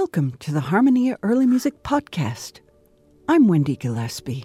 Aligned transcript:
Welcome 0.00 0.32
to 0.40 0.52
the 0.52 0.60
Harmonia 0.60 1.16
Early 1.22 1.46
Music 1.46 1.82
Podcast. 1.82 2.60
I'm 3.30 3.48
Wendy 3.48 3.76
Gillespie. 3.76 4.44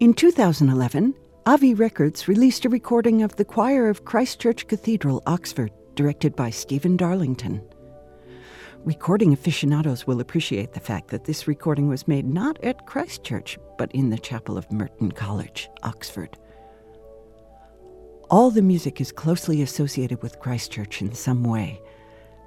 In 0.00 0.14
2011, 0.14 1.14
Avie 1.46 1.74
Records 1.74 2.26
released 2.26 2.64
a 2.64 2.70
recording 2.70 3.22
of 3.22 3.36
the 3.36 3.44
choir 3.44 3.90
of 3.90 4.06
Christ 4.06 4.40
Church 4.40 4.66
Cathedral, 4.66 5.22
Oxford, 5.26 5.72
directed 5.94 6.34
by 6.34 6.48
Stephen 6.48 6.96
Darlington. 6.96 7.60
Recording 8.86 9.34
aficionados 9.34 10.06
will 10.06 10.20
appreciate 10.22 10.72
the 10.72 10.80
fact 10.80 11.08
that 11.08 11.24
this 11.26 11.46
recording 11.46 11.86
was 11.86 12.08
made 12.08 12.24
not 12.24 12.58
at 12.64 12.86
Christ 12.86 13.24
Church, 13.24 13.58
but 13.76 13.92
in 13.92 14.08
the 14.08 14.18
chapel 14.18 14.56
of 14.56 14.72
Merton 14.72 15.12
College, 15.12 15.68
Oxford. 15.82 16.38
All 18.30 18.50
the 18.50 18.62
music 18.62 19.02
is 19.02 19.12
closely 19.12 19.60
associated 19.60 20.22
with 20.22 20.40
Christ 20.40 20.72
Church 20.72 21.02
in 21.02 21.12
some 21.12 21.44
way. 21.44 21.78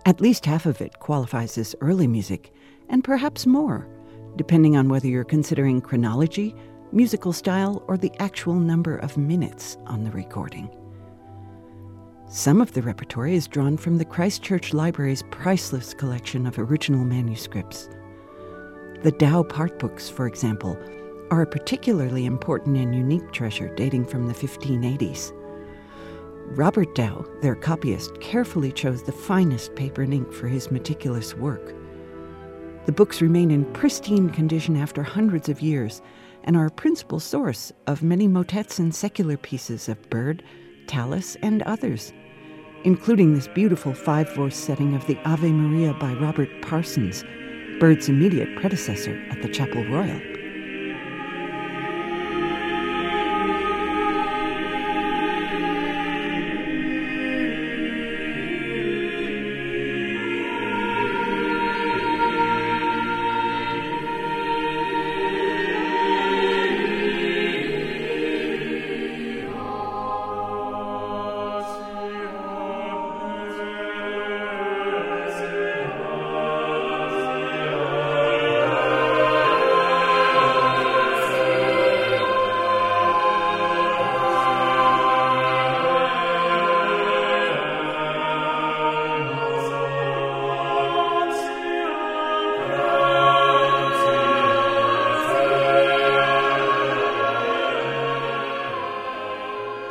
At 0.05 0.21
least 0.21 0.45
half 0.45 0.65
of 0.65 0.81
it 0.81 0.99
qualifies 0.99 1.57
as 1.57 1.75
early 1.81 2.07
music, 2.07 2.53
and 2.87 3.03
perhaps 3.03 3.45
more, 3.45 3.87
depending 4.35 4.77
on 4.77 4.89
whether 4.89 5.07
you're 5.07 5.23
considering 5.23 5.81
chronology, 5.81 6.55
musical 6.91 7.33
style, 7.33 7.83
or 7.87 7.97
the 7.97 8.11
actual 8.19 8.55
number 8.55 8.97
of 8.97 9.17
minutes 9.17 9.77
on 9.85 10.03
the 10.03 10.11
recording. 10.11 10.69
Some 12.29 12.61
of 12.61 12.73
the 12.73 12.81
repertory 12.81 13.35
is 13.35 13.47
drawn 13.47 13.75
from 13.75 13.97
the 13.97 14.05
Christ 14.05 14.43
Church 14.43 14.73
Library's 14.73 15.23
priceless 15.31 15.93
collection 15.93 16.45
of 16.45 16.57
original 16.59 17.03
manuscripts. 17.03 17.89
The 19.03 19.11
Dow 19.11 19.43
part 19.43 19.79
books, 19.79 20.09
for 20.09 20.27
example, 20.27 20.77
are 21.31 21.41
a 21.41 21.47
particularly 21.47 22.25
important 22.25 22.77
and 22.77 22.95
unique 22.95 23.31
treasure 23.31 23.73
dating 23.75 24.05
from 24.05 24.27
the 24.27 24.33
1580s. 24.33 25.31
Robert 26.55 26.95
Dow, 26.95 27.23
their 27.41 27.55
copyist, 27.55 28.19
carefully 28.21 28.71
chose 28.71 29.03
the 29.03 29.11
finest 29.11 29.75
paper 29.75 30.01
and 30.01 30.13
ink 30.13 30.33
for 30.33 30.47
his 30.47 30.71
meticulous 30.71 31.35
work. 31.35 31.75
The 32.87 32.91
books 32.91 33.21
remain 33.21 33.51
in 33.51 33.71
pristine 33.73 34.31
condition 34.31 34.75
after 34.75 35.03
hundreds 35.03 35.47
of 35.47 35.61
years 35.61 36.01
and 36.43 36.57
are 36.57 36.65
a 36.65 36.71
principal 36.71 37.19
source 37.19 37.71
of 37.85 38.01
many 38.01 38.27
motets 38.27 38.79
and 38.79 38.93
secular 38.93 39.37
pieces 39.37 39.87
of 39.87 40.09
Byrd, 40.09 40.41
Tallis, 40.87 41.37
and 41.43 41.61
others, 41.63 42.11
including 42.83 43.35
this 43.35 43.47
beautiful 43.47 43.93
five 43.93 44.33
voice 44.33 44.55
setting 44.55 44.95
of 44.95 45.05
the 45.05 45.19
Ave 45.25 45.51
Maria 45.51 45.93
by 45.93 46.13
Robert 46.13 46.49
Parsons, 46.63 47.23
Byrd's 47.79 48.09
immediate 48.09 48.59
predecessor 48.59 49.23
at 49.29 49.43
the 49.43 49.49
Chapel 49.49 49.85
Royal. 49.85 50.38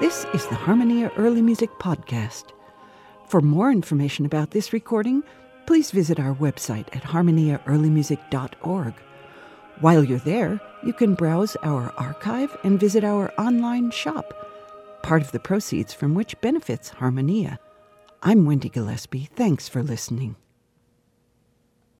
This 0.00 0.26
is 0.32 0.46
the 0.46 0.54
Harmonia 0.54 1.10
Early 1.16 1.42
Music 1.42 1.70
Podcast. 1.80 2.52
For 3.26 3.40
more 3.40 3.72
information 3.72 4.24
about 4.26 4.52
this 4.52 4.72
recording, 4.72 5.24
please 5.66 5.90
visit 5.90 6.20
our 6.20 6.36
website 6.36 6.86
at 6.94 7.02
harmoniaearlymusic.org. 7.02 8.94
While 9.80 10.04
you're 10.04 10.20
there, 10.20 10.60
you 10.84 10.92
can 10.92 11.14
browse 11.14 11.56
our 11.64 11.92
archive 11.96 12.56
and 12.62 12.78
visit 12.78 13.02
our 13.02 13.32
online 13.40 13.90
shop, 13.90 14.32
part 15.02 15.22
of 15.22 15.32
the 15.32 15.40
proceeds 15.40 15.92
from 15.92 16.14
which 16.14 16.40
benefits 16.40 16.90
Harmonia. 16.90 17.58
I'm 18.22 18.44
Wendy 18.44 18.68
Gillespie. 18.68 19.28
Thanks 19.34 19.68
for 19.68 19.82
listening. 19.82 20.36